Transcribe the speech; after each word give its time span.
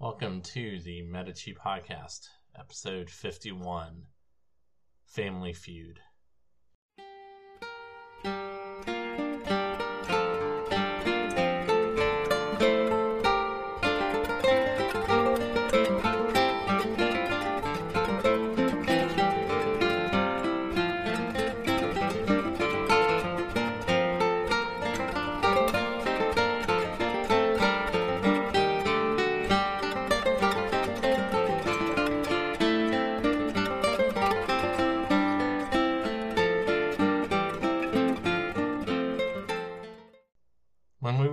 Welcome 0.00 0.40
to 0.54 0.80
the 0.80 1.02
Medici 1.02 1.52
Podcast, 1.52 2.28
episode 2.58 3.10
51 3.10 4.04
Family 5.04 5.52
Feud. 5.52 6.00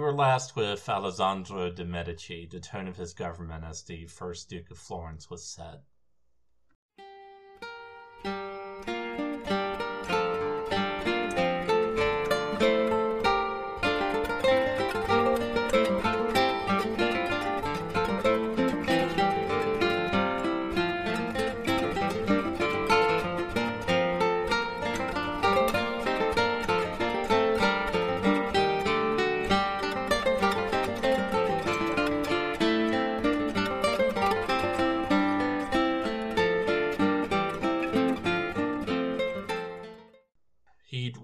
Were 0.08 0.14
last 0.14 0.56
with 0.56 0.88
Alessandro 0.88 1.70
de' 1.70 1.84
Medici, 1.84 2.48
the 2.50 2.62
tone 2.62 2.88
of 2.88 2.96
his 2.96 3.14
government 3.14 3.66
as 3.66 3.84
the 3.84 4.06
first 4.06 4.48
Duke 4.48 4.72
of 4.72 4.78
Florence 4.78 5.30
was 5.30 5.44
set. 5.44 5.82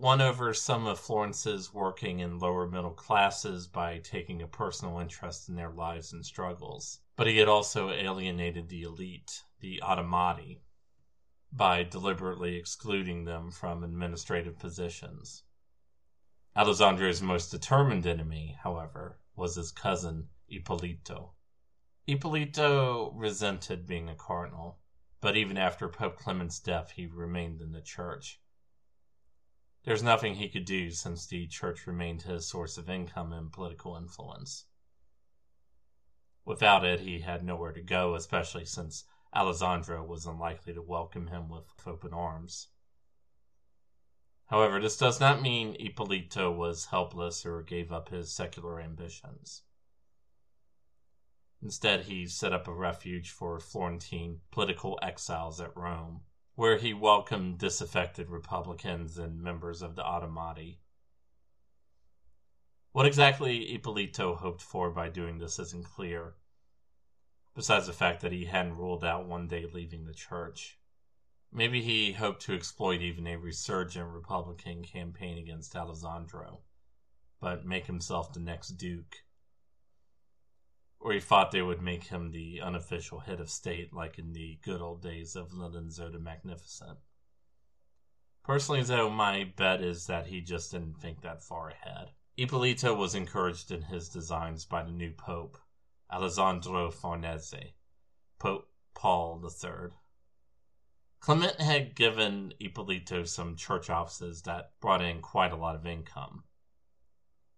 Won 0.04 0.20
over 0.20 0.54
some 0.54 0.86
of 0.86 1.00
Florence's 1.00 1.74
working 1.74 2.22
and 2.22 2.38
lower 2.38 2.68
middle 2.68 2.92
classes 2.92 3.68
by 3.68 4.00
taking 4.00 4.42
a 4.42 4.48
personal 4.48 5.00
interest 5.00 5.48
in 5.48 5.56
their 5.56 5.70
lives 5.70 6.12
and 6.12 6.26
struggles. 6.26 7.00
But 7.16 7.28
he 7.28 7.38
had 7.38 7.48
also 7.48 7.90
alienated 7.90 8.68
the 8.68 8.82
elite, 8.82 9.46
the 9.62 9.82
Ottimati, 9.82 10.60
by 11.54 11.84
deliberately 11.84 12.58
excluding 12.58 13.24
them 13.24 13.50
from 13.50 13.82
administrative 13.82 14.60
positions. 14.60 15.44
Alessandro's 16.54 17.22
most 17.22 17.50
determined 17.50 18.06
enemy, 18.06 18.58
however, 18.62 19.22
was 19.38 19.56
his 19.56 19.72
cousin 19.72 20.28
Ippolito. 20.50 21.32
Ippolito 22.08 23.14
resented 23.14 23.88
being 23.88 24.10
a 24.10 24.16
cardinal, 24.16 24.82
but 25.22 25.38
even 25.38 25.58
after 25.58 25.88
Pope 25.88 26.18
Clement's 26.18 26.60
death, 26.60 26.92
he 26.92 27.06
remained 27.06 27.62
in 27.62 27.72
the 27.72 27.80
church. 27.80 28.42
There's 29.84 30.04
nothing 30.04 30.36
he 30.36 30.48
could 30.48 30.64
do 30.64 30.92
since 30.92 31.28
the 31.28 31.46
church 31.48 31.86
remained 31.86 32.22
his 32.22 32.48
source 32.48 32.78
of 32.78 32.90
income 32.90 33.34
and 33.34 33.52
political 33.52 33.98
influence. 33.98 34.66
Without 36.46 36.86
it, 36.86 37.02
he 37.02 37.20
had 37.20 37.44
nowhere 37.44 37.74
to 37.74 37.82
go, 37.82 38.16
especially 38.16 38.66
since 38.66 39.04
Alessandro 39.36 40.02
was 40.04 40.26
unlikely 40.26 40.74
to 40.74 40.82
welcome 40.82 41.28
him 41.28 41.50
with 41.50 41.66
open 41.86 42.14
arms. 42.14 42.70
However, 44.46 44.80
this 44.80 44.98
does 44.98 45.20
not 45.20 45.42
mean 45.42 45.76
Ippolito 45.80 46.50
was 46.50 46.86
helpless 46.86 47.46
or 47.46 47.62
gave 47.62 47.92
up 47.92 48.10
his 48.10 48.34
secular 48.34 48.80
ambitions. 48.80 49.64
Instead, 51.62 52.06
he 52.06 52.26
set 52.28 52.54
up 52.54 52.68
a 52.68 52.74
refuge 52.74 53.32
for 53.32 53.60
Florentine 53.60 54.42
political 54.52 54.98
exiles 55.02 55.60
at 55.60 55.76
Rome 55.76 56.22
where 56.56 56.78
he 56.78 56.94
welcomed 56.94 57.58
disaffected 57.58 58.30
Republicans 58.30 59.18
and 59.18 59.42
members 59.42 59.82
of 59.82 59.96
the 59.96 60.04
Ottimati. 60.04 60.78
What 62.92 63.08
exactly 63.08 63.74
Ippolito 63.74 64.36
hoped 64.36 64.62
for 64.62 64.92
by 64.92 65.10
doing 65.10 65.40
this 65.40 65.58
isn't 65.58 65.86
clear, 65.86 66.36
besides 67.56 67.88
the 67.88 67.94
fact 67.94 68.22
that 68.22 68.32
he 68.32 68.46
hadn't 68.46 68.78
ruled 68.78 69.04
out 69.04 69.26
one 69.26 69.48
day 69.48 69.66
leaving 69.74 70.06
the 70.06 70.14
church. 70.14 70.78
Maybe 71.52 71.82
he 71.82 72.14
hoped 72.14 72.44
to 72.44 72.56
exploit 72.56 73.02
even 73.02 73.26
a 73.26 73.36
resurgent 73.36 74.10
Republican 74.10 74.84
campaign 74.84 75.40
against 75.40 75.76
Alessandro, 75.76 76.60
but 77.40 77.66
make 77.66 77.88
himself 77.88 78.32
the 78.32 78.40
next 78.40 78.70
Duke 78.70 79.23
or 81.04 81.12
he 81.12 81.20
thought 81.20 81.52
they 81.52 81.62
would 81.62 81.82
make 81.82 82.06
him 82.06 82.32
the 82.32 82.62
unofficial 82.62 83.20
head 83.20 83.42
of 83.42 83.50
state 83.50 83.92
like 83.92 84.18
in 84.18 84.32
the 84.32 84.58
good 84.64 84.80
old 84.80 85.02
days 85.02 85.36
of 85.36 85.54
Lorenzo 85.54 86.10
the 86.10 86.18
Magnificent. 86.18 86.98
Personally, 88.42 88.84
though, 88.84 89.10
my 89.10 89.52
bet 89.58 89.82
is 89.82 90.08
that 90.08 90.28
he 90.28 90.40
just 90.40 90.72
didn't 90.72 91.02
think 91.02 91.22
that 91.22 91.44
far 91.44 91.70
ahead. 91.70 92.12
Ippolito 92.38 92.96
was 92.96 93.16
encouraged 93.16 93.70
in 93.70 93.82
his 93.82 94.08
designs 94.08 94.64
by 94.64 94.82
the 94.82 94.92
new 94.92 95.12
pope, 95.12 95.58
Alessandro 96.10 96.90
Farnese, 96.90 97.74
Pope 98.40 98.70
Paul 98.96 99.44
III. 99.44 99.90
Clement 101.20 101.60
had 101.60 101.96
given 101.96 102.54
Ippolito 102.62 103.26
some 103.26 103.58
church 103.58 103.90
offices 103.90 104.42
that 104.44 104.72
brought 104.80 105.02
in 105.02 105.22
quite 105.22 105.52
a 105.52 105.58
lot 105.58 105.76
of 105.76 105.86
income. 105.86 106.46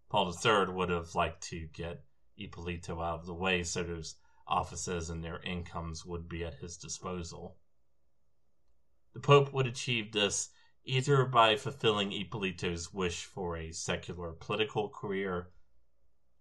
Paul 0.09 0.34
III 0.44 0.73
would 0.73 0.89
have 0.89 1.13
liked 1.13 1.44
to 1.50 1.67
get 1.67 2.03
Ippolito 2.38 3.01
out 3.01 3.19
of 3.19 3.25
the 3.25 3.34
way 3.34 3.63
so 3.63 3.84
those 3.84 4.16
offices 4.47 5.09
and 5.09 5.23
their 5.23 5.41
incomes 5.41 6.06
would 6.06 6.29
be 6.29 6.44
at 6.44 6.56
his 6.56 6.78
disposal. 6.78 7.57
The 9.13 9.19
Pope 9.19 9.53
would 9.53 9.68
achieve 9.68 10.12
this 10.12 10.50
either 10.84 11.25
by 11.25 11.56
fulfilling 11.56 12.12
Ippolito's 12.12 12.94
wish 12.94 13.25
for 13.25 13.57
a 13.57 13.72
secular 13.72 14.34
political 14.34 14.90
career 14.90 15.51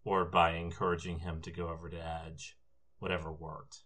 or 0.04 0.24
by 0.24 0.50
encouraging 0.50 1.20
him 1.20 1.40
to 1.42 1.50
go 1.50 1.68
over 1.68 1.88
the 1.88 2.04
edge, 2.04 2.58
whatever 2.98 3.32
worked. 3.32 3.84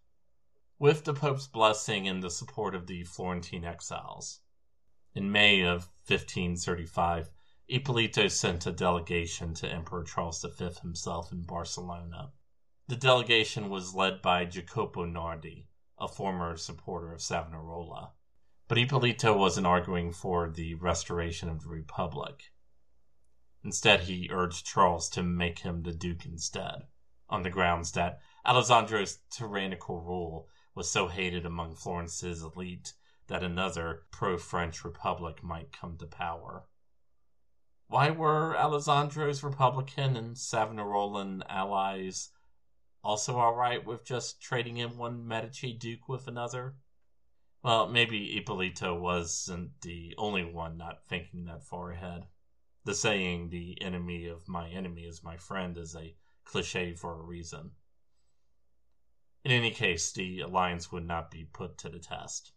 With 0.79 1.05
the 1.05 1.15
Pope's 1.15 1.47
blessing 1.47 2.09
and 2.09 2.23
the 2.23 2.31
support 2.31 2.75
of 2.75 2.87
the 2.87 3.05
Florentine 3.05 3.65
exiles, 3.65 4.41
in 5.15 5.31
May 5.31 5.63
of 5.63 5.89
1535, 6.07 7.31
Ippolito 7.71 8.29
sent 8.29 8.67
a 8.67 8.73
delegation 8.73 9.53
to 9.53 9.69
Emperor 9.69 10.03
Charles 10.03 10.43
V 10.43 10.71
himself 10.81 11.31
in 11.31 11.43
Barcelona. 11.43 12.33
The 12.87 12.97
delegation 12.97 13.69
was 13.69 13.95
led 13.95 14.23
by 14.23 14.47
Jacopo 14.47 15.05
Nardi, 15.05 15.69
a 15.99 16.09
former 16.09 16.57
supporter 16.57 17.13
of 17.13 17.21
Savonarola. 17.21 18.13
But 18.69 18.79
Ippolito 18.79 19.37
wasn't 19.37 19.67
arguing 19.67 20.13
for 20.13 20.49
the 20.49 20.77
restoration 20.77 21.51
of 21.51 21.61
the 21.61 21.69
Republic. 21.69 22.55
Instead, 23.63 24.05
he 24.05 24.31
urged 24.33 24.65
Charles 24.65 25.11
to 25.11 25.23
make 25.23 25.59
him 25.59 25.83
the 25.83 25.93
Duke 25.93 26.25
instead, 26.25 26.87
on 27.29 27.43
the 27.43 27.51
grounds 27.51 27.93
that 27.93 28.23
Alessandro's 28.47 29.19
tyrannical 29.29 30.01
rule 30.01 30.49
was 30.75 30.91
so 30.91 31.09
hated 31.09 31.45
among 31.45 31.75
Florence's 31.75 32.43
elite 32.43 32.95
that 33.27 33.45
another 33.45 34.07
pro 34.11 34.39
French 34.39 34.85
republic 34.85 35.43
might 35.43 35.71
come 35.71 35.99
to 35.99 36.07
power. 36.07 36.65
Why 37.91 38.11
were 38.11 38.55
Alessandro's 38.55 39.43
Republican 39.43 40.15
and 40.15 40.37
Savonarolan 40.37 41.43
allies 41.49 42.29
also 43.03 43.39
all 43.39 43.55
right 43.55 43.83
with 43.83 44.05
just 44.05 44.43
trading 44.43 44.77
in 44.77 44.99
one 44.99 45.27
Medici 45.27 45.73
duke 45.73 46.07
with 46.07 46.29
another? 46.29 46.77
Well, 47.63 47.89
maybe 47.89 48.37
Ippolito 48.37 48.95
wasn't 48.95 49.81
the 49.81 50.15
only 50.19 50.45
one 50.45 50.77
not 50.77 51.09
thinking 51.09 51.47
that 51.47 51.65
far 51.65 51.91
ahead. 51.93 52.27
The 52.85 52.95
saying, 52.95 53.49
the 53.49 53.81
enemy 53.81 54.27
of 54.27 54.47
my 54.49 54.69
enemy 54.69 55.07
is 55.07 55.25
my 55.25 55.39
friend, 55.39 55.79
is 55.79 55.97
a 55.97 56.15
cliche 56.45 56.93
for 56.93 57.15
a 57.15 57.25
reason. 57.25 57.71
In 59.45 59.51
any 59.51 59.71
case, 59.71 60.13
the 60.13 60.41
alliance 60.41 60.93
would 60.93 61.07
not 61.07 61.31
be 61.31 61.47
put 61.47 61.79
to 61.79 61.89
the 61.89 62.01
test. 62.01 62.53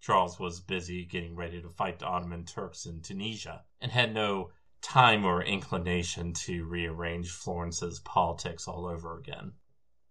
Charles 0.00 0.40
was 0.40 0.58
busy 0.58 1.04
getting 1.04 1.36
ready 1.36 1.60
to 1.60 1.68
fight 1.68 1.98
the 1.98 2.06
Ottoman 2.06 2.46
Turks 2.46 2.86
in 2.86 3.02
Tunisia 3.02 3.65
and 3.80 3.92
had 3.92 4.14
no 4.14 4.50
time 4.82 5.24
or 5.24 5.42
inclination 5.42 6.32
to 6.32 6.64
rearrange 6.64 7.30
Florence's 7.30 8.00
politics 8.00 8.68
all 8.68 8.86
over 8.86 9.18
again. 9.18 9.52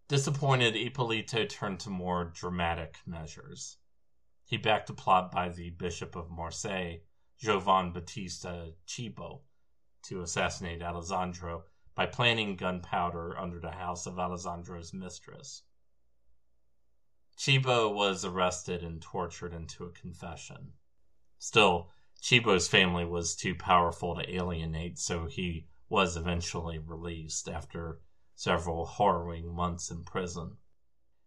Disappointed, 0.07 0.75
Ippolito 0.75 1.45
turned 1.45 1.79
to 1.79 1.89
more 1.89 2.25
dramatic 2.25 2.97
measures. 3.06 3.77
He 4.44 4.57
backed 4.57 4.89
a 4.89 4.94
plot 4.94 5.31
by 5.31 5.50
the 5.50 5.71
Bishop 5.71 6.15
of 6.15 6.29
Marseille, 6.29 6.97
Giovan 7.41 7.94
Battista 7.94 8.73
Cibo, 8.85 9.41
to 10.03 10.21
assassinate 10.21 10.83
Alessandro 10.83 11.63
by 11.95 12.06
planting 12.06 12.56
gunpowder 12.56 13.38
under 13.38 13.59
the 13.59 13.71
house 13.71 14.06
of 14.06 14.19
Alessandro's 14.19 14.94
mistress. 14.94 15.63
Cibo 17.38 17.89
was 17.89 18.23
arrested 18.23 18.83
and 18.83 19.01
tortured 19.01 19.53
into 19.53 19.85
a 19.85 19.91
confession. 19.91 20.73
Still, 21.39 21.89
Cibo's 22.25 22.68
family 22.68 23.06
was 23.06 23.36
too 23.36 23.54
powerful 23.54 24.16
to 24.16 24.36
alienate, 24.36 24.98
so 24.98 25.27
he 25.27 25.68
was 25.89 26.18
eventually 26.18 26.80
released 26.80 27.48
after 27.48 28.00
several 28.33 28.83
harrowing 28.88 29.54
months 29.54 29.92
in 29.92 30.04
prison. 30.04 30.57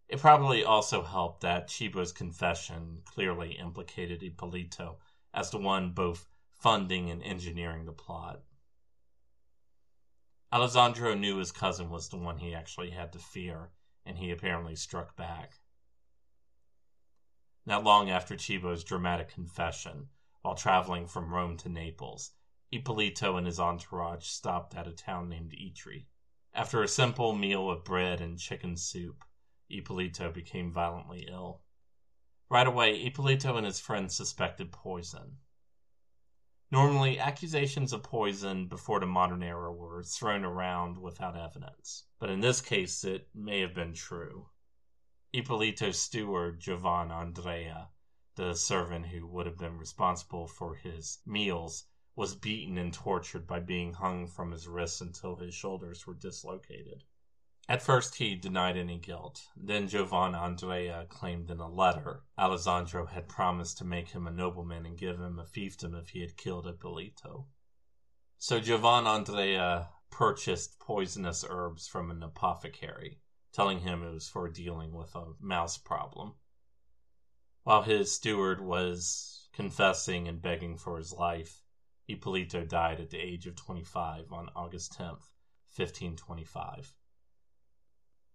It 0.09 0.19
probably 0.19 0.65
also 0.65 1.01
helped 1.05 1.39
that 1.39 1.69
Cibo's 1.69 2.11
confession 2.11 3.01
clearly 3.05 3.53
implicated 3.53 4.21
Ippolito 4.21 4.99
as 5.33 5.51
the 5.51 5.57
one 5.57 5.93
both 5.93 6.27
funding 6.51 7.09
and 7.09 7.23
engineering 7.23 7.85
the 7.85 7.93
plot. 7.93 8.41
Alessandro 10.51 11.13
knew 11.13 11.37
his 11.37 11.53
cousin 11.53 11.89
was 11.89 12.09
the 12.09 12.17
one 12.17 12.39
he 12.39 12.53
actually 12.53 12.89
had 12.89 13.13
to 13.13 13.19
fear, 13.19 13.71
and 14.05 14.17
he 14.17 14.31
apparently 14.31 14.75
struck 14.75 15.15
back. 15.15 15.61
Not 17.65 17.85
long 17.85 18.09
after 18.09 18.37
Cibo's 18.37 18.83
dramatic 18.83 19.29
confession, 19.29 20.09
while 20.41 20.55
traveling 20.55 21.07
from 21.07 21.33
Rome 21.33 21.57
to 21.57 21.69
Naples, 21.69 22.31
Ippolito 22.71 23.35
and 23.35 23.45
his 23.45 23.59
entourage 23.59 24.25
stopped 24.25 24.75
at 24.75 24.87
a 24.87 24.93
town 24.93 25.27
named 25.27 25.51
Itri. 25.51 26.05
After 26.53 26.81
a 26.81 26.87
simple 26.87 27.33
meal 27.35 27.69
of 27.69 27.83
bread 27.83 28.21
and 28.21 28.39
chicken 28.39 28.77
soup, 28.77 29.23
Ippolito 29.69 30.31
became 30.31 30.71
violently 30.71 31.27
ill. 31.29 31.61
Right 32.49 32.67
away, 32.67 33.03
Ippolito 33.03 33.57
and 33.57 33.65
his 33.65 33.79
friends 33.79 34.15
suspected 34.15 34.71
poison. 34.71 35.37
Normally, 36.71 37.19
accusations 37.19 37.93
of 37.93 38.03
poison 38.03 38.67
before 38.67 38.99
the 38.99 39.07
modern 39.07 39.41
era 39.41 39.73
were 39.73 40.03
thrown 40.03 40.43
around 40.43 40.97
without 40.97 41.35
evidence, 41.35 42.05
but 42.19 42.29
in 42.29 42.39
this 42.39 42.61
case 42.61 43.03
it 43.03 43.27
may 43.33 43.59
have 43.61 43.73
been 43.73 43.93
true. 43.93 44.49
Ippolito's 45.33 45.99
steward, 45.99 46.59
Giovanni 46.59 47.11
Andrea, 47.11 47.89
the 48.39 48.55
servant 48.55 49.05
who 49.07 49.27
would 49.27 49.45
have 49.45 49.57
been 49.57 49.77
responsible 49.77 50.47
for 50.47 50.75
his 50.75 51.19
meals, 51.25 51.83
was 52.15 52.35
beaten 52.35 52.77
and 52.77 52.93
tortured 52.93 53.45
by 53.45 53.59
being 53.59 53.91
hung 53.91 54.25
from 54.25 54.51
his 54.51 54.65
wrists 54.65 55.01
until 55.01 55.35
his 55.35 55.53
shoulders 55.53 56.07
were 56.07 56.13
dislocated. 56.13 57.03
At 57.67 57.81
first 57.81 58.15
he 58.15 58.35
denied 58.35 58.77
any 58.77 58.97
guilt. 58.97 59.45
Then 59.57 59.89
Giovan 59.89 60.35
Andrea 60.35 61.05
claimed 61.09 61.51
in 61.51 61.59
a 61.59 61.67
letter 61.67 62.23
Alessandro 62.37 63.07
had 63.07 63.27
promised 63.27 63.77
to 63.79 63.83
make 63.83 64.07
him 64.11 64.25
a 64.25 64.31
nobleman 64.31 64.85
and 64.85 64.97
give 64.97 65.19
him 65.19 65.37
a 65.37 65.43
fiefdom 65.43 65.93
if 65.93 66.07
he 66.07 66.21
had 66.21 66.37
killed 66.37 66.65
Ippolito. 66.65 67.45
So 68.37 68.61
Giovan 68.61 69.05
Andrea 69.05 69.89
purchased 70.11 70.79
poisonous 70.79 71.43
herbs 71.45 71.89
from 71.89 72.09
an 72.09 72.23
apothecary 72.23 73.19
telling 73.51 73.79
him 73.79 74.01
it 74.01 74.13
was 74.13 74.29
for 74.29 74.47
dealing 74.47 74.93
with 74.93 75.13
a 75.15 75.33
mouse 75.41 75.77
problem. 75.77 76.35
While 77.63 77.83
his 77.83 78.15
steward 78.15 78.61
was 78.61 79.47
confessing 79.53 80.27
and 80.27 80.41
begging 80.41 80.77
for 80.77 80.97
his 80.97 81.11
life, 81.13 81.63
Ippolito 82.07 82.63
died 82.63 82.99
at 82.99 83.09
the 83.09 83.19
age 83.19 83.45
of 83.45 83.55
25 83.55 84.31
on 84.31 84.49
August 84.55 84.93
10th, 84.93 85.31
1525. 85.75 86.95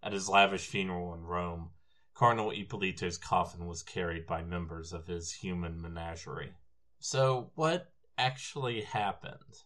At 0.02 0.12
his 0.12 0.28
lavish 0.28 0.66
funeral 0.66 1.14
in 1.14 1.22
Rome, 1.22 1.70
Cardinal 2.14 2.52
Ippolito's 2.52 3.18
coffin 3.18 3.66
was 3.66 3.82
carried 3.82 4.26
by 4.26 4.42
members 4.42 4.92
of 4.92 5.06
his 5.06 5.32
human 5.32 5.80
menagerie. 5.80 6.54
So, 7.00 7.50
what 7.54 7.92
actually 8.16 8.82
happened? 8.82 9.64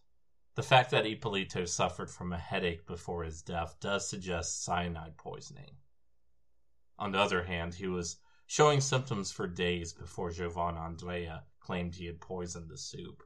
The 0.55 0.63
fact 0.63 0.91
that 0.91 1.05
Ippolito 1.05 1.65
suffered 1.65 2.09
from 2.09 2.33
a 2.33 2.37
headache 2.37 2.87
before 2.87 3.23
his 3.23 3.41
death 3.41 3.79
does 3.79 4.09
suggest 4.09 4.63
cyanide 4.63 5.17
poisoning. 5.17 5.77
On 6.97 7.11
the 7.11 7.19
other 7.19 7.43
hand, 7.43 7.75
he 7.75 7.87
was 7.87 8.17
showing 8.49 8.81
symptoms 8.81 9.31
for 9.31 9.45
days 9.45 9.93
before 9.93 10.31
Giovanni 10.31 10.79
Andrea 10.79 11.43
claimed 11.59 11.93
he 11.93 12.07
had 12.07 12.19
poisoned 12.19 12.67
the 12.67 12.79
soup. 12.79 13.21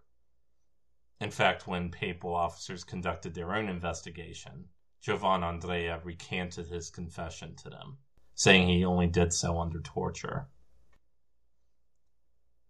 In 1.21 1.31
fact, 1.31 1.65
when 1.65 1.91
papal 1.91 2.35
officers 2.35 2.83
conducted 2.83 3.33
their 3.33 3.55
own 3.55 3.69
investigation, 3.69 4.65
Giovanni 4.99 5.45
Andrea 5.45 6.01
recanted 6.03 6.67
his 6.67 6.89
confession 6.89 7.55
to 7.55 7.69
them, 7.69 7.99
saying 8.35 8.67
he 8.67 8.83
only 8.83 9.07
did 9.07 9.31
so 9.31 9.61
under 9.61 9.79
torture. 9.79 10.49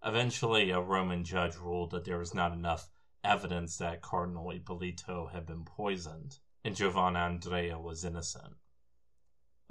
Eventually, 0.05 0.69
a 0.69 0.79
Roman 0.79 1.23
judge 1.23 1.55
ruled 1.55 1.89
that 1.89 2.05
there 2.05 2.19
was 2.19 2.35
not 2.35 2.53
enough 2.53 2.91
evidence 3.23 3.77
that 3.77 4.03
Cardinal 4.03 4.51
Ippolito 4.51 5.25
had 5.33 5.47
been 5.47 5.65
poisoned, 5.65 6.37
and 6.63 6.75
Giovanni 6.75 7.17
Andrea 7.17 7.79
was 7.79 8.05
innocent. 8.05 8.53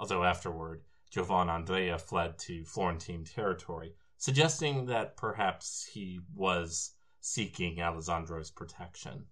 Although 0.01 0.25
afterward, 0.25 0.83
Giovan 1.13 1.47
Andrea 1.47 1.99
fled 1.99 2.39
to 2.39 2.65
Florentine 2.65 3.23
territory, 3.23 3.93
suggesting 4.17 4.87
that 4.87 5.15
perhaps 5.15 5.85
he 5.85 6.19
was 6.33 6.95
seeking 7.19 7.79
Alessandro's 7.79 8.49
protection. 8.49 9.27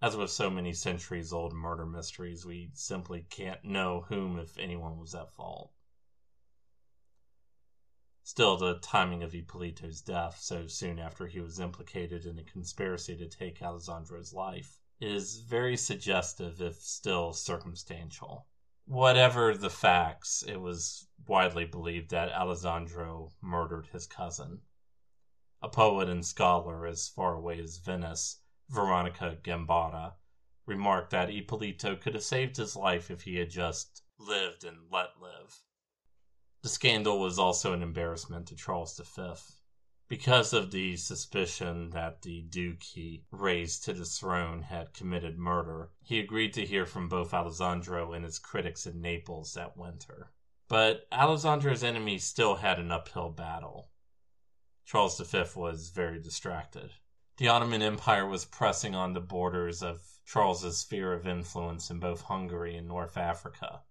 As 0.00 0.16
with 0.16 0.30
so 0.30 0.48
many 0.50 0.72
centuries 0.72 1.32
old 1.32 1.52
murder 1.52 1.84
mysteries, 1.84 2.46
we 2.46 2.70
simply 2.74 3.26
can't 3.28 3.64
know 3.64 4.02
whom, 4.02 4.38
if 4.38 4.56
anyone, 4.56 4.98
was 5.00 5.16
at 5.16 5.32
fault. 5.32 5.72
Still, 8.22 8.56
the 8.56 8.78
timing 8.78 9.24
of 9.24 9.34
Ippolito's 9.34 10.00
death, 10.00 10.38
so 10.40 10.68
soon 10.68 11.00
after 11.00 11.26
he 11.26 11.40
was 11.40 11.58
implicated 11.58 12.24
in 12.24 12.38
a 12.38 12.44
conspiracy 12.44 13.16
to 13.16 13.26
take 13.26 13.60
Alessandro's 13.60 14.32
life, 14.32 14.78
is 15.00 15.40
very 15.40 15.76
suggestive 15.76 16.62
if 16.62 16.76
still 16.76 17.32
circumstantial. 17.32 18.46
Whatever 18.86 19.56
the 19.56 19.68
facts, 19.68 20.44
it 20.46 20.56
was 20.56 21.08
widely 21.26 21.64
believed 21.64 22.10
that 22.10 22.32
Alessandro 22.32 23.32
murdered 23.40 23.88
his 23.88 24.06
cousin. 24.06 24.62
A 25.60 25.68
poet 25.68 26.08
and 26.08 26.24
scholar 26.24 26.86
as 26.86 27.08
far 27.08 27.34
away 27.34 27.60
as 27.60 27.78
Venice, 27.78 28.40
Veronica 28.68 29.38
Gambara, 29.42 30.14
remarked 30.66 31.10
that 31.10 31.30
Ippolito 31.30 31.96
could 31.96 32.14
have 32.14 32.22
saved 32.22 32.56
his 32.56 32.76
life 32.76 33.10
if 33.10 33.22
he 33.22 33.36
had 33.36 33.50
just 33.50 34.02
lived 34.18 34.62
and 34.62 34.90
let 34.90 35.20
live. 35.20 35.62
The 36.62 36.68
scandal 36.68 37.18
was 37.18 37.38
also 37.38 37.72
an 37.72 37.82
embarrassment 37.82 38.46
to 38.48 38.56
Charles 38.56 38.96
V. 38.98 39.34
Because 40.08 40.52
of 40.52 40.70
the 40.70 40.96
suspicion 40.96 41.90
that 41.90 42.22
the 42.22 42.42
Duke 42.42 42.82
he 42.82 43.24
raised 43.32 43.84
to 43.84 43.92
the 43.92 44.04
throne 44.04 44.62
had 44.62 44.94
committed 44.94 45.36
murder, 45.36 45.90
he 46.00 46.20
agreed 46.20 46.52
to 46.54 46.64
hear 46.64 46.86
from 46.86 47.08
both 47.08 47.34
Alessandro 47.34 48.12
and 48.12 48.24
his 48.24 48.38
critics 48.38 48.86
in 48.86 49.00
Naples 49.00 49.54
that 49.54 49.76
winter. 49.76 50.32
But 50.68 51.08
Alessandro's 51.10 51.82
enemies 51.82 52.24
still 52.24 52.56
had 52.56 52.78
an 52.78 52.92
uphill 52.92 53.30
battle. 53.30 53.90
Charles 54.84 55.18
V 55.18 55.44
was 55.56 55.90
very 55.90 56.20
distracted. 56.20 56.92
The 57.38 57.48
Ottoman 57.48 57.82
Empire 57.82 58.26
was 58.26 58.44
pressing 58.44 58.94
on 58.94 59.12
the 59.12 59.20
borders 59.20 59.82
of 59.82 60.00
Charles's 60.24 60.78
sphere 60.78 61.12
of 61.12 61.26
influence 61.26 61.90
in 61.90 61.98
both 61.98 62.22
Hungary 62.22 62.76
and 62.76 62.86
North 62.86 63.16
Africa 63.16 63.82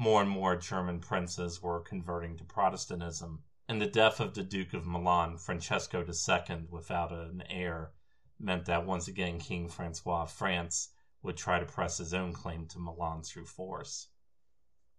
more 0.00 0.22
and 0.22 0.30
more 0.30 0.56
German 0.56 0.98
princes 0.98 1.60
were 1.60 1.78
converting 1.78 2.34
to 2.34 2.42
Protestantism, 2.42 3.42
and 3.70 3.80
the 3.80 3.86
death 3.86 4.18
of 4.18 4.34
the 4.34 4.42
Duke 4.42 4.74
of 4.74 4.84
Milan, 4.84 5.38
Francesco 5.38 6.00
II, 6.04 6.66
without 6.70 7.12
an 7.12 7.44
heir, 7.48 7.92
meant 8.36 8.64
that 8.64 8.84
once 8.84 9.06
again 9.06 9.38
King 9.38 9.68
Francois 9.68 10.22
of 10.22 10.32
France 10.32 10.88
would 11.22 11.36
try 11.36 11.60
to 11.60 11.64
press 11.64 11.98
his 11.98 12.12
own 12.12 12.32
claim 12.32 12.66
to 12.66 12.80
Milan 12.80 13.22
through 13.22 13.44
force. 13.46 14.08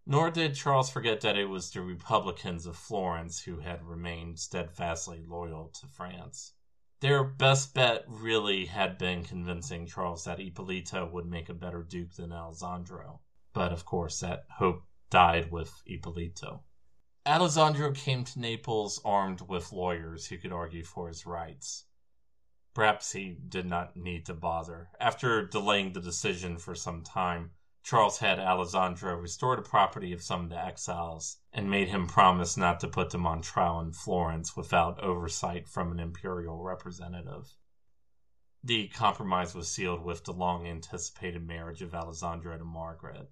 Nor 0.06 0.32
did 0.32 0.56
Charles 0.56 0.90
forget 0.90 1.20
that 1.20 1.38
it 1.38 1.48
was 1.48 1.70
the 1.70 1.82
Republicans 1.82 2.66
of 2.66 2.78
Florence 2.78 3.44
who 3.44 3.60
had 3.60 3.84
remained 3.84 4.40
steadfastly 4.40 5.22
loyal 5.22 5.68
to 5.82 5.88
France. 5.88 6.54
Their 7.02 7.26
best 7.26 7.74
bet 7.74 8.06
really 8.08 8.68
had 8.68 8.98
been 8.98 9.26
convincing 9.26 9.86
Charles 9.86 10.24
that 10.24 10.40
Ippolito 10.40 11.10
would 11.12 11.26
make 11.26 11.50
a 11.50 11.54
better 11.54 11.84
duke 11.84 12.14
than 12.14 12.32
Alessandro. 12.32 13.20
But 13.52 13.74
of 13.74 13.84
course, 13.84 14.22
that 14.22 14.46
hope 14.50 14.86
died 15.10 15.52
with 15.52 15.84
Ippolito. 15.86 16.64
Alessandro 17.26 17.92
came 17.92 18.24
to 18.24 18.40
Naples 18.40 19.00
armed 19.06 19.42
with 19.42 19.72
lawyers 19.72 20.28
who 20.28 20.40
could 20.40 20.52
argue 20.52 20.84
for 20.84 21.08
his 21.08 21.26
rights. 21.26 21.86
Perhaps 22.74 23.12
he 23.12 23.38
did 23.48 23.68
not 23.68 23.96
need 23.96 24.26
to 24.26 24.34
bother. 24.34 24.90
After 25.00 25.46
delaying 25.46 25.94
the 25.94 26.02
decision 26.02 26.58
for 26.58 26.74
some 26.74 27.04
time, 27.04 27.52
Charles 27.84 28.20
had 28.20 28.40
Alessandro 28.40 29.16
restore 29.16 29.56
the 29.56 29.62
property 29.62 30.14
of 30.14 30.24
some 30.24 30.46
of 30.46 30.50
the 30.50 30.58
exiles 30.58 31.38
and 31.54 31.70
made 31.70 31.90
him 31.90 32.08
promise 32.08 32.58
not 32.58 32.80
to 32.80 32.88
put 32.88 33.12
them 33.12 33.28
on 33.28 33.42
trial 33.42 33.80
in 33.82 33.94
Florence 33.94 34.56
without 34.56 35.00
oversight 35.00 35.68
from 35.68 35.92
an 35.92 36.00
imperial 36.00 36.64
representative. 36.64 37.56
The 38.64 38.88
compromise 38.88 39.54
was 39.54 39.70
sealed 39.70 40.04
with 40.04 40.24
the 40.24 40.34
long 40.34 40.66
anticipated 40.66 41.46
marriage 41.46 41.82
of 41.84 41.94
Alessandro 41.94 42.58
to 42.58 42.64
Margaret. 42.64 43.30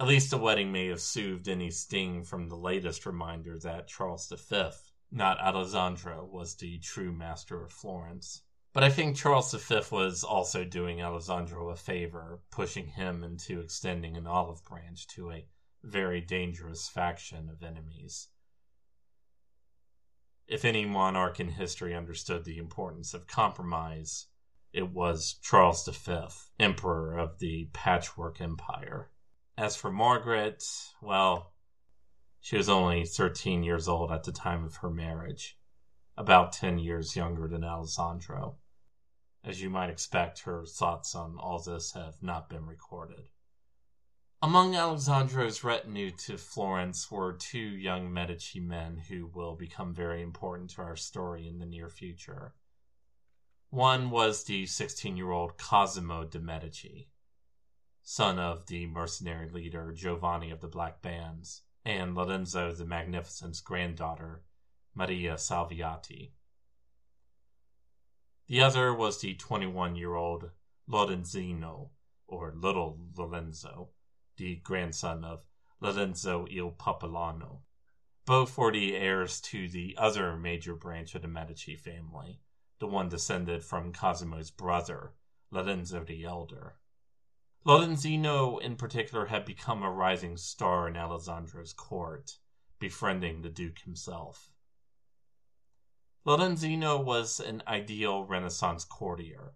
At 0.00 0.06
least 0.06 0.30
the 0.30 0.38
wedding 0.38 0.72
may 0.72 0.86
have 0.86 1.02
soothed 1.02 1.46
any 1.46 1.70
sting 1.70 2.24
from 2.24 2.48
the 2.48 2.56
latest 2.56 3.04
reminder 3.04 3.58
that 3.58 3.86
Charles 3.86 4.30
V, 4.30 4.70
not 5.10 5.38
Alessandro, 5.38 6.24
was 6.24 6.54
the 6.54 6.78
true 6.78 7.12
master 7.12 7.62
of 7.62 7.70
Florence. 7.70 8.40
But 8.72 8.82
I 8.82 8.88
think 8.88 9.14
Charles 9.14 9.52
V 9.52 9.82
was 9.90 10.24
also 10.24 10.64
doing 10.64 11.02
Alessandro 11.02 11.68
a 11.68 11.76
favor, 11.76 12.40
pushing 12.50 12.86
him 12.86 13.22
into 13.22 13.60
extending 13.60 14.16
an 14.16 14.26
olive 14.26 14.64
branch 14.64 15.06
to 15.08 15.32
a 15.32 15.46
very 15.82 16.22
dangerous 16.22 16.88
faction 16.88 17.50
of 17.50 17.62
enemies. 17.62 18.28
If 20.46 20.64
any 20.64 20.86
monarch 20.86 21.40
in 21.40 21.48
history 21.50 21.94
understood 21.94 22.46
the 22.46 22.56
importance 22.56 23.12
of 23.12 23.26
compromise, 23.26 24.28
it 24.72 24.88
was 24.88 25.34
Charles 25.42 25.86
V, 25.86 26.20
Emperor 26.58 27.18
of 27.18 27.38
the 27.38 27.68
Patchwork 27.74 28.40
Empire. 28.40 29.10
As 29.56 29.76
for 29.76 29.90
Margaret, 29.90 30.64
well, 31.02 31.52
she 32.40 32.56
was 32.56 32.68
only 32.68 33.04
13 33.04 33.62
years 33.62 33.88
old 33.88 34.10
at 34.10 34.24
the 34.24 34.32
time 34.32 34.64
of 34.64 34.76
her 34.76 34.90
marriage, 34.90 35.58
about 36.16 36.52
10 36.52 36.78
years 36.78 37.14
younger 37.16 37.46
than 37.46 37.62
Alessandro. 37.62 38.58
As 39.44 39.60
you 39.60 39.70
might 39.70 39.90
expect, 39.90 40.40
her 40.40 40.64
thoughts 40.64 41.14
on 41.14 41.36
all 41.38 41.58
this 41.58 41.92
have 41.92 42.22
not 42.22 42.48
been 42.48 42.66
recorded. 42.66 43.28
Among 44.42 44.74
Alessandro's 44.74 45.62
retinue 45.62 46.12
to 46.12 46.38
Florence 46.38 47.10
were 47.10 47.34
two 47.34 47.58
young 47.58 48.10
Medici 48.10 48.58
men 48.58 48.96
who 48.96 49.26
will 49.26 49.54
become 49.54 49.92
very 49.92 50.22
important 50.22 50.70
to 50.70 50.82
our 50.82 50.96
story 50.96 51.46
in 51.46 51.58
the 51.58 51.66
near 51.66 51.90
future. 51.90 52.54
One 53.68 54.10
was 54.10 54.44
the 54.44 54.64
16 54.64 55.18
year 55.18 55.30
old 55.30 55.58
Cosimo 55.58 56.24
de' 56.24 56.40
Medici, 56.40 57.10
son 58.12 58.40
of 58.40 58.66
the 58.66 58.86
mercenary 58.86 59.48
leader 59.48 59.92
Giovanni 59.92 60.50
of 60.50 60.60
the 60.60 60.66
Black 60.66 61.00
Bands, 61.00 61.62
and 61.84 62.12
Lorenzo 62.12 62.72
the 62.72 62.84
Magnificent's 62.84 63.60
granddaughter, 63.60 64.42
Maria 64.96 65.34
Salviati. 65.34 66.32
The 68.48 68.62
other 68.62 68.92
was 68.92 69.20
the 69.20 69.34
21 69.34 69.94
year 69.94 70.16
old 70.16 70.50
Lorenzino, 70.88 71.90
or 72.26 72.52
Little 72.52 72.98
Lorenzo 73.16 73.90
the 74.36 74.56
grandson 74.56 75.24
of 75.24 75.44
Lorenzo 75.80 76.46
il 76.50 76.72
Popolano. 76.72 77.60
Both 78.26 78.58
were 78.58 78.72
the 78.72 78.96
heirs 78.96 79.40
to 79.42 79.68
the 79.68 79.96
other 79.96 80.36
major 80.36 80.74
branch 80.74 81.14
of 81.14 81.22
the 81.22 81.28
Medici 81.28 81.76
family, 81.76 82.40
the 82.80 82.88
one 82.88 83.08
descended 83.08 83.62
from 83.62 83.92
Cosimo's 83.92 84.50
brother, 84.50 85.12
Lorenzo 85.52 86.02
the 86.02 86.24
Elder. 86.24 86.74
Lorenzino, 87.66 88.58
in 88.58 88.76
particular, 88.76 89.26
had 89.26 89.44
become 89.44 89.82
a 89.82 89.90
rising 89.90 90.36
star 90.36 90.88
in 90.88 90.96
Alessandro's 90.96 91.74
court, 91.74 92.38
befriending 92.78 93.42
the 93.42 93.50
Duke 93.50 93.80
himself. 93.80 94.50
Lorenzino 96.24 97.02
was 97.02 97.38
an 97.38 97.62
ideal 97.66 98.24
Renaissance 98.24 98.84
courtier, 98.84 99.52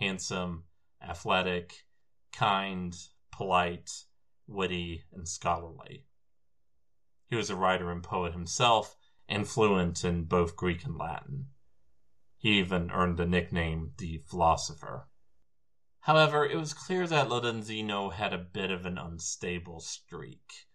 handsome, 0.00 0.64
athletic, 1.00 1.86
kind, 2.32 2.96
polite, 3.30 4.04
witty, 4.48 5.04
and 5.12 5.28
scholarly. 5.28 6.06
He 7.28 7.36
was 7.36 7.50
a 7.50 7.56
writer 7.56 7.90
and 7.90 8.02
poet 8.02 8.32
himself, 8.32 8.96
and 9.28 9.48
fluent 9.48 10.04
in 10.04 10.24
both 10.24 10.56
Greek 10.56 10.84
and 10.84 10.96
Latin. 10.96 11.46
He 12.36 12.58
even 12.58 12.90
earned 12.90 13.16
the 13.16 13.26
nickname 13.26 13.92
the 13.96 14.18
philosopher. 14.26 15.08
However, 16.04 16.46
it 16.46 16.56
was 16.56 16.72
clear 16.72 17.06
that 17.06 17.28
Lorenzino 17.28 18.10
had 18.12 18.32
a 18.32 18.38
bit 18.38 18.70
of 18.70 18.86
an 18.86 18.96
unstable 18.96 19.80
streak. 19.80 20.66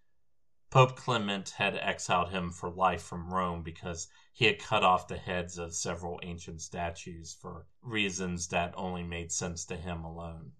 Pope 0.69 0.95
Clement 0.95 1.49
had 1.51 1.75
exiled 1.75 2.29
him 2.29 2.51
for 2.51 2.69
life 2.69 3.01
from 3.01 3.33
Rome 3.33 3.63
because 3.63 4.07
he 4.31 4.45
had 4.45 4.59
cut 4.59 4.83
off 4.83 5.07
the 5.07 5.17
heads 5.17 5.57
of 5.57 5.73
several 5.73 6.19
ancient 6.21 6.61
statues 6.61 7.35
for 7.41 7.65
reasons 7.81 8.47
that 8.49 8.73
only 8.77 9.03
made 9.03 9.31
sense 9.31 9.65
to 9.65 9.75
him 9.75 10.03
alone 10.03 10.51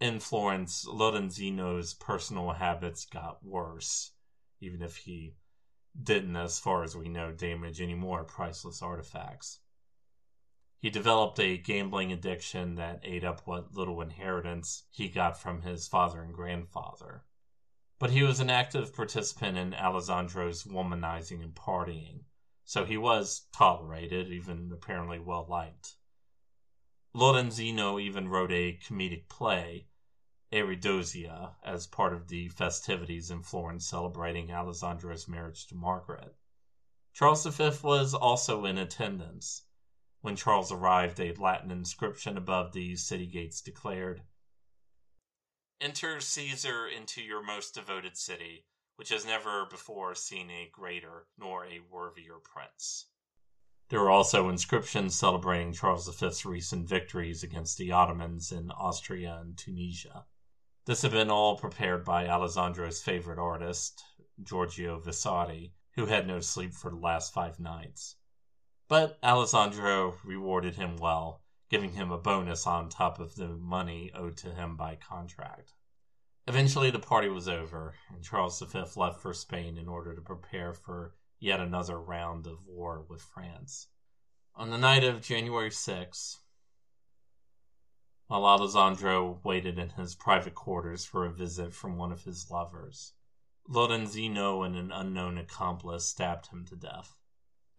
in 0.00 0.20
Florence, 0.20 0.84
Lorenzino's 0.86 1.94
personal 1.94 2.52
habits 2.52 3.04
got 3.04 3.44
worse, 3.44 4.12
even 4.60 4.80
if 4.80 4.96
he 4.96 5.34
didn't, 6.00 6.36
as 6.36 6.60
far 6.60 6.84
as 6.84 6.96
we 6.96 7.08
know, 7.08 7.32
damage 7.32 7.80
any 7.80 7.94
more 7.94 8.22
priceless 8.22 8.80
artifacts. 8.80 9.58
He 10.80 10.90
developed 10.90 11.40
a 11.40 11.58
gambling 11.58 12.12
addiction 12.12 12.76
that 12.76 13.00
ate 13.02 13.24
up 13.24 13.44
what 13.44 13.74
little 13.74 14.00
inheritance 14.00 14.84
he 14.90 15.08
got 15.08 15.36
from 15.36 15.62
his 15.62 15.88
father 15.88 16.22
and 16.22 16.32
grandfather. 16.32 17.24
But 17.98 18.10
he 18.10 18.22
was 18.22 18.38
an 18.38 18.48
active 18.48 18.94
participant 18.94 19.58
in 19.58 19.74
Alessandro's 19.74 20.62
womanizing 20.62 21.42
and 21.42 21.52
partying, 21.52 22.26
so 22.64 22.84
he 22.84 22.96
was 22.96 23.48
tolerated, 23.52 24.28
even 24.28 24.70
apparently 24.72 25.18
well 25.18 25.46
liked. 25.48 25.96
Lorenzino 27.12 28.00
even 28.00 28.28
wrote 28.28 28.52
a 28.52 28.78
comedic 28.78 29.28
play, 29.28 29.88
Aridosia, 30.52 31.56
as 31.64 31.88
part 31.88 32.12
of 32.12 32.28
the 32.28 32.50
festivities 32.50 33.32
in 33.32 33.42
Florence 33.42 33.84
celebrating 33.84 34.52
Alessandro's 34.52 35.26
marriage 35.26 35.66
to 35.66 35.74
Margaret. 35.74 36.36
Charles 37.12 37.44
V 37.44 37.70
was 37.82 38.14
also 38.14 38.64
in 38.64 38.78
attendance. 38.78 39.64
When 40.20 40.36
Charles 40.36 40.72
arrived, 40.72 41.20
a 41.20 41.32
Latin 41.34 41.70
inscription 41.70 42.36
above 42.36 42.72
the 42.72 42.96
city 42.96 43.26
gates 43.26 43.60
declared, 43.60 44.22
Enter 45.80 46.20
Caesar 46.20 46.88
into 46.88 47.22
your 47.22 47.40
most 47.42 47.74
devoted 47.74 48.16
city, 48.16 48.66
which 48.96 49.10
has 49.10 49.24
never 49.24 49.64
before 49.64 50.16
seen 50.16 50.50
a 50.50 50.68
greater 50.72 51.28
nor 51.36 51.64
a 51.66 51.78
worthier 51.88 52.38
prince. 52.42 53.06
There 53.88 54.00
were 54.00 54.10
also 54.10 54.48
inscriptions 54.48 55.14
celebrating 55.14 55.72
Charles 55.72 56.08
V's 56.08 56.44
recent 56.44 56.88
victories 56.88 57.44
against 57.44 57.78
the 57.78 57.92
Ottomans 57.92 58.50
in 58.50 58.72
Austria 58.72 59.38
and 59.40 59.56
Tunisia. 59.56 60.26
This 60.84 61.02
had 61.02 61.12
been 61.12 61.30
all 61.30 61.56
prepared 61.56 62.04
by 62.04 62.26
Alessandro's 62.26 63.00
favorite 63.02 63.38
artist, 63.38 64.02
Giorgio 64.42 64.98
Vasari, 64.98 65.74
who 65.92 66.06
had 66.06 66.26
no 66.26 66.40
sleep 66.40 66.74
for 66.74 66.90
the 66.90 66.96
last 66.96 67.32
five 67.32 67.60
nights. 67.60 68.16
But 68.88 69.18
Alessandro 69.22 70.16
rewarded 70.24 70.76
him 70.76 70.96
well, 70.96 71.42
giving 71.68 71.92
him 71.92 72.10
a 72.10 72.16
bonus 72.16 72.66
on 72.66 72.88
top 72.88 73.20
of 73.20 73.34
the 73.34 73.48
money 73.48 74.10
owed 74.14 74.38
to 74.38 74.54
him 74.54 74.76
by 74.76 74.96
contract. 74.96 75.74
Eventually, 76.46 76.90
the 76.90 76.98
party 76.98 77.28
was 77.28 77.46
over, 77.46 77.94
and 78.08 78.24
Charles 78.24 78.58
V 78.58 78.84
left 78.96 79.20
for 79.20 79.34
Spain 79.34 79.76
in 79.76 79.88
order 79.88 80.14
to 80.14 80.22
prepare 80.22 80.72
for 80.72 81.14
yet 81.38 81.60
another 81.60 82.00
round 82.00 82.46
of 82.46 82.64
war 82.66 83.04
with 83.06 83.20
France. 83.20 83.88
On 84.54 84.70
the 84.70 84.78
night 84.78 85.04
of 85.04 85.20
January 85.20 85.70
6, 85.70 86.40
while 88.28 88.46
Alessandro 88.46 89.38
waited 89.44 89.78
in 89.78 89.90
his 89.90 90.14
private 90.14 90.54
quarters 90.54 91.04
for 91.04 91.26
a 91.26 91.30
visit 91.30 91.74
from 91.74 91.98
one 91.98 92.10
of 92.10 92.24
his 92.24 92.50
lovers, 92.50 93.12
Lorenzino 93.68 94.62
and 94.62 94.74
an 94.74 94.90
unknown 94.90 95.36
accomplice 95.36 96.06
stabbed 96.06 96.46
him 96.46 96.64
to 96.64 96.74
death. 96.74 97.17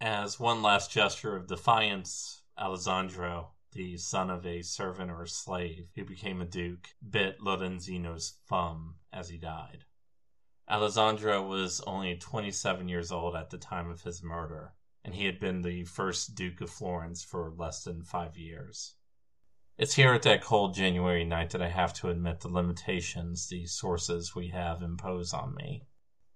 As 0.01 0.39
one 0.39 0.61
last 0.61 0.91
gesture 0.91 1.35
of 1.35 1.47
defiance, 1.47 2.43
Alessandro, 2.57 3.51
the 3.73 3.97
son 3.97 4.29
of 4.29 4.45
a 4.45 4.61
servant 4.61 5.11
or 5.11 5.23
a 5.23 5.27
slave 5.27 5.89
who 5.93 6.05
became 6.05 6.39
a 6.39 6.45
duke, 6.45 6.95
bit 7.07 7.41
Lorenzino's 7.41 8.37
thumb 8.47 8.95
as 9.11 9.27
he 9.27 9.37
died. 9.37 9.83
Alessandro 10.69 11.45
was 11.45 11.81
only 11.81 12.15
27 12.15 12.87
years 12.87 13.11
old 13.11 13.35
at 13.35 13.49
the 13.49 13.57
time 13.57 13.89
of 13.89 14.03
his 14.03 14.23
murder, 14.23 14.73
and 15.03 15.15
he 15.15 15.25
had 15.25 15.37
been 15.37 15.63
the 15.63 15.83
first 15.83 16.33
Duke 16.33 16.61
of 16.61 16.69
Florence 16.69 17.21
for 17.21 17.51
less 17.51 17.83
than 17.83 18.01
five 18.01 18.37
years. 18.37 18.95
It's 19.77 19.95
here 19.95 20.13
at 20.13 20.21
that 20.23 20.41
cold 20.41 20.75
January 20.75 21.25
night 21.25 21.49
that 21.49 21.61
I 21.61 21.69
have 21.69 21.93
to 21.95 22.09
admit 22.09 22.39
the 22.39 22.47
limitations 22.47 23.49
the 23.49 23.65
sources 23.65 24.33
we 24.33 24.47
have 24.47 24.81
impose 24.81 25.33
on 25.33 25.55
me. 25.55 25.88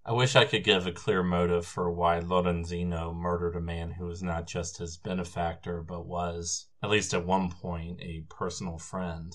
I 0.05 0.12
wish 0.12 0.36
I 0.36 0.43
could 0.43 0.65
give 0.65 0.86
a 0.86 0.91
clear 0.91 1.24
motive 1.24 1.65
for 1.65 1.89
why 1.89 2.19
Lorenzino 2.19 3.15
murdered 3.15 3.55
a 3.55 3.62
man 3.62 3.91
who 3.91 4.05
was 4.05 4.22
not 4.22 4.48
just 4.48 4.77
his 4.77 4.98
benefactor, 4.98 5.81
but 5.81 6.05
was, 6.05 6.67
at 6.81 6.89
least 6.89 7.13
at 7.13 7.25
one 7.25 7.50
point, 7.50 8.01
a 8.01 8.25
personal 8.29 8.77
friend. 8.77 9.33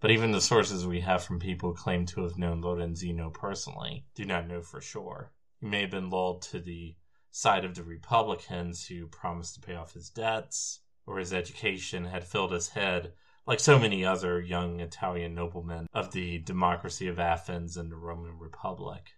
But 0.00 0.10
even 0.10 0.32
the 0.32 0.40
sources 0.40 0.84
we 0.84 1.02
have 1.02 1.22
from 1.22 1.38
people 1.38 1.70
who 1.70 1.76
claim 1.76 2.04
to 2.06 2.22
have 2.22 2.36
known 2.36 2.62
Lorenzino 2.62 3.32
personally 3.32 4.06
do 4.16 4.24
not 4.24 4.48
know 4.48 4.60
for 4.60 4.80
sure. 4.80 5.32
He 5.60 5.66
may 5.68 5.82
have 5.82 5.90
been 5.92 6.10
lulled 6.10 6.42
to 6.42 6.58
the 6.58 6.96
side 7.30 7.64
of 7.64 7.76
the 7.76 7.84
Republicans 7.84 8.88
who 8.88 9.06
promised 9.06 9.54
to 9.54 9.60
pay 9.60 9.76
off 9.76 9.94
his 9.94 10.10
debts, 10.10 10.80
or 11.06 11.18
his 11.18 11.32
education 11.32 12.06
had 12.06 12.24
filled 12.24 12.50
his 12.50 12.70
head 12.70 13.12
like 13.46 13.60
so 13.60 13.78
many 13.78 14.04
other 14.04 14.40
young 14.40 14.80
Italian 14.80 15.32
noblemen 15.32 15.86
of 15.94 16.10
the 16.10 16.38
democracy 16.38 17.06
of 17.06 17.20
Athens 17.20 17.76
and 17.76 17.88
the 17.88 17.96
Roman 17.96 18.36
Republic. 18.36 19.12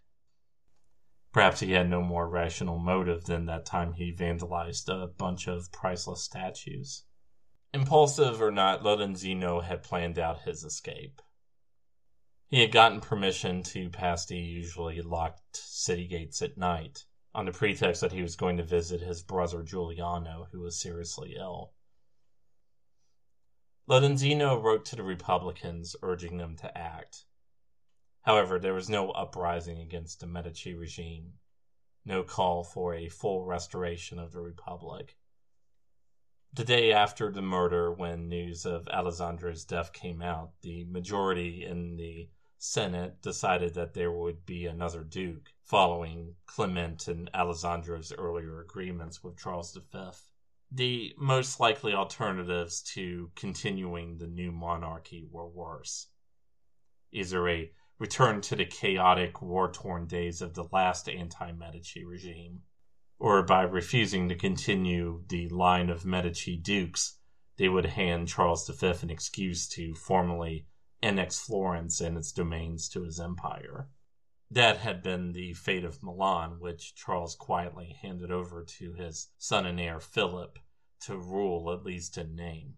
Perhaps 1.38 1.61
he 1.61 1.71
had 1.71 1.88
no 1.88 2.02
more 2.02 2.28
rational 2.28 2.80
motive 2.80 3.26
than 3.26 3.47
that 3.47 3.64
time 3.64 3.92
he 3.92 4.11
vandalized 4.12 4.88
a 4.88 5.07
bunch 5.07 5.47
of 5.47 5.71
priceless 5.71 6.25
statues. 6.25 7.04
Impulsive 7.73 8.42
or 8.42 8.50
not, 8.50 8.83
Lorenzino 8.83 9.62
had 9.62 9.85
planned 9.85 10.18
out 10.18 10.40
his 10.40 10.64
escape. 10.64 11.23
He 12.49 12.61
had 12.61 12.73
gotten 12.73 13.00
permission 13.00 13.62
to 13.62 13.88
pass 13.88 14.26
the 14.26 14.37
usually 14.37 15.00
locked 15.00 15.57
city 15.57 16.09
gates 16.09 16.42
at 16.42 16.59
night, 16.59 17.04
on 17.33 17.47
the 17.47 17.52
pretext 17.52 18.00
that 18.00 18.11
he 18.11 18.21
was 18.21 18.35
going 18.35 18.57
to 18.57 18.64
visit 18.64 19.00
his 19.00 19.23
brother 19.23 19.62
Giuliano, 19.62 20.49
who 20.50 20.59
was 20.62 20.83
seriously 20.83 21.37
ill. 21.38 21.73
Lorenzino 23.88 24.61
wrote 24.61 24.85
to 24.87 24.97
the 24.97 25.04
Republicans 25.04 25.95
urging 26.02 26.38
them 26.38 26.57
to 26.57 26.76
act. 26.76 27.26
However, 28.29 28.59
there 28.59 28.75
was 28.75 28.91
no 28.91 29.11
uprising 29.13 29.79
against 29.79 30.21
the 30.21 30.27
Medici 30.27 30.75
regime, 30.75 31.39
no 32.05 32.23
call 32.23 32.63
for 32.63 32.95
a 32.95 33.09
full 33.09 33.47
restoration 33.47 34.19
of 34.19 34.33
the 34.33 34.41
Republic. 34.43 35.17
The 36.53 36.63
day 36.63 36.93
after 36.93 37.33
the 37.33 37.41
murder, 37.41 37.91
when 37.91 38.29
news 38.29 38.67
of 38.67 38.87
Alessandro's 38.89 39.65
death 39.65 39.95
came 39.95 40.21
out, 40.21 40.51
the 40.61 40.85
majority 40.85 41.65
in 41.65 41.97
the 41.97 42.29
Senate 42.59 43.23
decided 43.23 43.73
that 43.73 43.95
there 43.95 44.13
would 44.13 44.45
be 44.45 44.67
another 44.67 45.05
Duke, 45.05 45.55
following 45.65 46.35
Clement 46.45 47.09
and 47.09 47.31
Alessandro's 47.33 48.13
earlier 48.13 48.61
agreements 48.61 49.25
with 49.25 49.39
Charles 49.39 49.73
V. 49.73 49.99
The 50.71 51.15
most 51.17 51.61
likely 51.61 51.95
alternatives 51.95 52.83
to 52.93 53.31
continuing 53.35 54.19
the 54.19 54.27
new 54.27 54.53
monarchy 54.53 55.27
were 55.31 55.49
worse. 55.49 56.09
Either 57.11 57.49
a 57.49 57.73
return 57.99 58.40
to 58.40 58.55
the 58.55 58.64
chaotic, 58.64 59.43
war 59.43 59.73
torn 59.73 60.07
days 60.07 60.40
of 60.40 60.55
the 60.55 60.69
last 60.71 61.09
anti 61.09 61.50
Medici 61.52 62.05
regime, 62.05 62.62
or 63.19 63.43
by 63.43 63.62
refusing 63.62 64.28
to 64.28 64.37
continue 64.37 65.25
the 65.28 65.49
line 65.49 65.90
of 65.90 66.07
Medici 66.07 66.57
dukes, 66.57 67.19
they 67.57 67.69
would 67.69 67.87
hand 67.87 68.28
Charles 68.28 68.69
V 68.69 68.87
an 69.02 69.11
excuse 69.11 69.69
to 69.71 69.95
formally 69.95 70.67
annex 71.02 71.40
Florence 71.40 72.00
and 72.00 72.17
its 72.17 72.31
domains 72.31 72.88
to 72.88 73.02
his 73.02 73.19
empire. 73.19 73.88
That 74.50 74.78
had 74.78 75.02
been 75.02 75.33
the 75.33 75.52
fate 75.55 75.85
of 75.85 76.02
Milan, 76.02 76.61
which 76.61 76.95
Charles 76.95 77.35
quietly 77.35 77.99
handed 78.00 78.31
over 78.31 78.64
to 78.64 78.93
his 78.93 79.28
son 79.38 79.67
and 79.67 79.81
heir 79.81 80.00
Philip 80.00 80.59
to 81.00 81.19
rule, 81.19 81.71
at 81.73 81.85
least 81.85 82.17
in 82.17 82.35
name. 82.35 82.76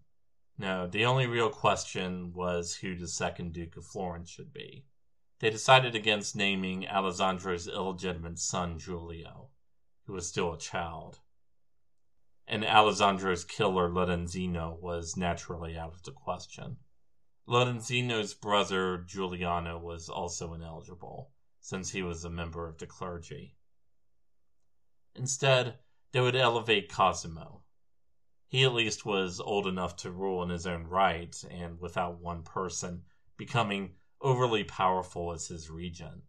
No, 0.59 0.87
the 0.87 1.05
only 1.05 1.27
real 1.27 1.51
question 1.51 2.33
was 2.33 2.75
who 2.77 2.97
the 2.97 3.09
second 3.09 3.53
Duke 3.53 3.77
of 3.77 3.87
Florence 3.87 4.29
should 4.29 4.53
be. 4.53 4.85
They 5.41 5.49
decided 5.49 5.95
against 5.95 6.37
naming 6.37 6.87
Alessandro's 6.87 7.67
illegitimate 7.67 8.39
son 8.39 8.79
Giulio, 8.79 9.49
who 10.05 10.13
was 10.13 10.29
still 10.29 10.53
a 10.53 10.59
child. 10.59 11.21
And 12.47 12.63
Alessandro's 12.63 13.45
killer 13.45 13.89
Lorenzino 13.89 14.79
was 14.79 15.17
naturally 15.17 15.79
out 15.79 15.95
of 15.95 16.03
the 16.03 16.13
question. 16.13 16.77
Lorenzino's 17.47 18.35
brother 18.35 18.99
Giuliano 18.99 19.79
was 19.79 20.11
also 20.11 20.53
ineligible, 20.53 21.31
since 21.59 21.91
he 21.91 22.03
was 22.03 22.23
a 22.23 22.31
member 22.31 22.69
of 22.69 22.77
the 22.77 22.87
clergy. 22.87 23.57
Instead, 25.15 25.79
they 26.13 26.21
would 26.21 26.37
elevate 26.37 26.93
Cosimo. 26.93 27.63
He 28.47 28.63
at 28.63 28.75
least 28.75 29.07
was 29.07 29.41
old 29.41 29.67
enough 29.67 29.97
to 29.97 30.11
rule 30.11 30.43
in 30.43 30.51
his 30.51 30.67
own 30.67 30.85
right, 30.85 31.35
and 31.51 31.81
without 31.81 32.21
one 32.21 32.43
person 32.43 33.05
becoming 33.39 33.95
overly 34.21 34.65
powerful 34.65 35.33
as 35.33 35.49
his 35.49 35.71
regent. 35.71 36.23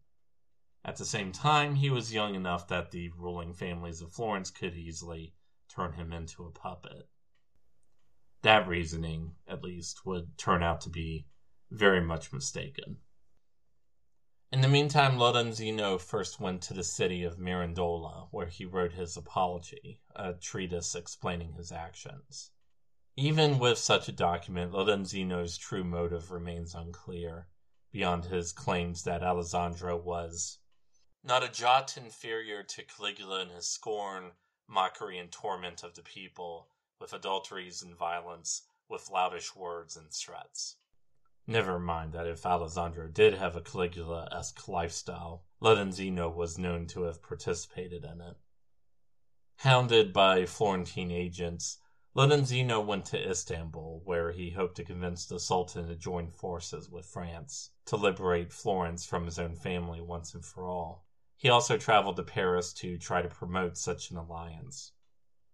At 0.83 0.97
the 0.97 1.05
same 1.05 1.31
time, 1.31 1.75
he 1.75 1.89
was 1.89 2.13
young 2.13 2.35
enough 2.35 2.67
that 2.69 2.91
the 2.91 3.09
ruling 3.09 3.53
families 3.53 4.01
of 4.01 4.11
Florence 4.11 4.49
could 4.49 4.75
easily 4.75 5.33
turn 5.69 5.93
him 5.93 6.11
into 6.11 6.45
a 6.45 6.51
puppet 6.51 7.07
that 8.41 8.67
reasoning, 8.67 9.35
at 9.47 9.63
least, 9.63 10.05
would 10.05 10.37
turn 10.37 10.63
out 10.63 10.81
to 10.81 10.89
be 10.89 11.27
very 11.69 12.01
much 12.01 12.33
mistaken. 12.33 12.97
In 14.51 14.61
the 14.61 14.67
meantime, 14.67 15.17
Lorenzino 15.17 15.99
first 15.99 16.39
went 16.39 16.61
to 16.63 16.73
the 16.73 16.83
city 16.83 17.23
of 17.23 17.37
Mirandola, 17.37 18.27
where 18.31 18.47
he 18.47 18.65
wrote 18.65 18.93
his 18.93 19.15
Apology, 19.15 20.01
a 20.15 20.33
treatise 20.33 20.93
explaining 20.93 21.53
his 21.53 21.71
actions. 21.71 22.51
Even 23.15 23.59
with 23.59 23.77
such 23.77 24.09
a 24.09 24.13
document, 24.13 24.73
Lorenzino's 24.73 25.57
true 25.57 25.83
motive 25.83 26.31
remains 26.31 26.75
unclear, 26.75 27.47
beyond 27.91 28.25
his 28.25 28.51
claims 28.51 29.03
that 29.03 29.23
Alessandro 29.23 29.97
was 29.97 30.59
not 31.23 31.43
a 31.43 31.49
jot 31.49 31.97
inferior 31.97 32.63
to 32.63 32.83
Caligula 32.83 33.41
in 33.41 33.49
his 33.49 33.67
scorn, 33.67 34.31
mockery, 34.67 35.19
and 35.19 35.31
torment 35.31 35.83
of 35.83 35.93
the 35.93 36.01
people, 36.01 36.69
with 36.99 37.13
adulteries 37.13 37.83
and 37.83 37.95
violence, 37.95 38.63
with 38.89 39.09
loutish 39.09 39.55
words 39.55 39.95
and 39.95 40.11
threats. 40.11 40.77
Never 41.45 41.79
mind 41.79 42.13
that 42.13 42.27
if 42.27 42.45
Alessandro 42.45 43.07
did 43.07 43.33
have 43.33 43.55
a 43.55 43.61
Caligula 43.61 44.27
esque 44.31 44.67
lifestyle, 44.67 45.43
Lorenzino 45.61 46.33
was 46.33 46.57
known 46.57 46.87
to 46.87 47.03
have 47.03 47.21
participated 47.21 48.03
in 48.03 48.21
it. 48.21 48.37
Hounded 49.57 50.11
by 50.13 50.45
Florentine 50.45 51.11
agents, 51.11 51.77
Lorenzino 52.13 52.85
went 52.85 53.05
to 53.05 53.29
Istanbul, 53.29 54.01
where 54.03 54.31
he 54.31 54.51
hoped 54.51 54.75
to 54.75 54.83
convince 54.83 55.25
the 55.25 55.39
Sultan 55.39 55.87
to 55.87 55.95
join 55.95 56.29
forces 56.29 56.89
with 56.89 57.05
France 57.05 57.71
to 57.85 57.95
liberate 57.95 58.51
Florence 58.51 59.05
from 59.05 59.25
his 59.25 59.39
own 59.39 59.55
family 59.55 60.01
once 60.01 60.33
and 60.33 60.45
for 60.45 60.67
all. 60.67 61.05
He 61.37 61.49
also 61.49 61.77
traveled 61.77 62.17
to 62.17 62.23
Paris 62.23 62.73
to 62.73 62.97
try 62.97 63.21
to 63.21 63.29
promote 63.29 63.77
such 63.77 64.11
an 64.11 64.17
alliance. 64.17 64.91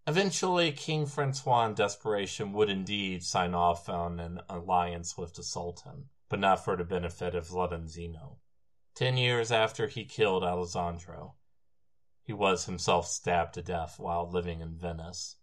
Eventually, 0.07 0.71
King 0.71 1.05
Francois 1.05 1.67
in 1.67 1.75
desperation 1.75 2.53
would 2.53 2.69
indeed 2.69 3.23
sign 3.23 3.53
off 3.53 3.87
on 3.87 4.19
an 4.19 4.41
alliance 4.49 5.17
with 5.17 5.35
the 5.35 5.43
Sultan, 5.43 6.09
but 6.27 6.39
not 6.39 6.65
for 6.65 6.75
the 6.75 6.83
benefit 6.83 7.35
of 7.35 7.49
Lorenzino. 7.49 8.39
Ten 8.95 9.15
years 9.15 9.51
after 9.51 9.87
he 9.87 10.05
killed 10.05 10.43
Alessandro, 10.43 11.35
he 12.23 12.33
was 12.33 12.65
himself 12.65 13.07
stabbed 13.07 13.53
to 13.53 13.61
death 13.61 13.99
while 13.99 14.29
living 14.29 14.59
in 14.59 14.75
Venice. 14.75 15.36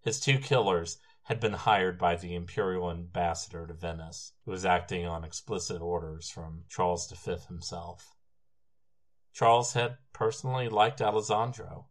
His 0.00 0.20
two 0.20 0.38
killers 0.38 0.98
had 1.24 1.40
been 1.40 1.52
hired 1.52 1.98
by 1.98 2.16
the 2.16 2.34
imperial 2.34 2.90
ambassador 2.90 3.66
to 3.66 3.74
Venice, 3.74 4.32
who 4.44 4.50
was 4.50 4.64
acting 4.64 5.06
on 5.06 5.24
explicit 5.24 5.82
orders 5.82 6.30
from 6.30 6.64
Charles 6.68 7.10
V 7.10 7.36
himself. 7.48 8.14
Charles 9.32 9.74
had 9.74 9.98
personally 10.12 10.68
liked 10.68 11.02
Alessandro, 11.02 11.88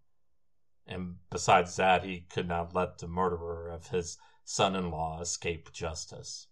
and 0.88 1.18
besides 1.30 1.76
that, 1.76 2.04
he 2.04 2.22
could 2.22 2.48
not 2.48 2.74
let 2.74 2.98
the 2.98 3.08
murderer 3.08 3.70
of 3.70 3.88
his 3.88 4.18
son 4.44 4.76
in 4.76 4.90
law 4.90 5.22
escape 5.22 5.72
justice. 5.72 6.48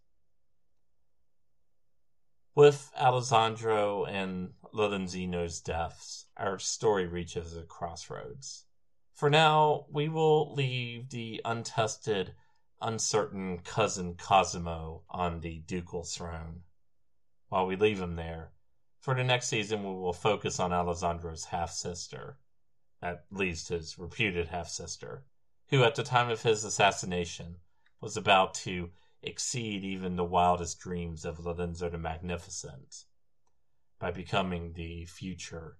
With 2.53 2.91
Alessandro 2.95 4.05
and 4.05 4.53
Lorenzino's 4.73 5.59
deaths, 5.59 6.27
our 6.37 6.59
story 6.59 7.07
reaches 7.07 7.57
a 7.57 7.63
crossroads. 7.63 8.64
For 9.15 9.29
now, 9.29 9.85
we 9.89 10.09
will 10.09 10.53
leave 10.53 11.09
the 11.09 11.39
untested, 11.45 12.35
uncertain 12.81 13.59
cousin 13.59 14.17
Cosimo 14.17 15.03
on 15.09 15.39
the 15.39 15.59
ducal 15.59 16.03
throne. 16.03 16.63
While 17.47 17.65
we 17.65 17.77
leave 17.77 18.01
him 18.01 18.17
there, 18.17 18.51
for 18.99 19.15
the 19.15 19.23
next 19.23 19.47
season, 19.47 19.83
we 19.85 19.97
will 19.97 20.11
focus 20.11 20.59
on 20.59 20.73
Alessandro's 20.73 21.45
half 21.45 21.71
sister, 21.71 22.39
at 23.01 23.25
least 23.31 23.69
his 23.69 23.97
reputed 23.97 24.49
half 24.49 24.67
sister, 24.67 25.23
who 25.69 25.85
at 25.85 25.95
the 25.95 26.03
time 26.03 26.29
of 26.29 26.41
his 26.41 26.65
assassination 26.65 27.61
was 28.01 28.17
about 28.17 28.53
to 28.55 28.91
exceed 29.21 29.85
even 29.85 30.17
the 30.17 30.25
wildest 30.25 30.77
dreams 30.81 31.23
of 31.23 31.39
Lorenzo 31.39 31.89
the 31.89 31.97
Magnificent 31.97 33.05
by 33.97 34.11
becoming 34.11 34.73
the 34.73 35.05
future 35.05 35.77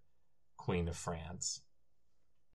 Queen 0.56 0.88
of 0.88 0.96
France. 0.96 1.64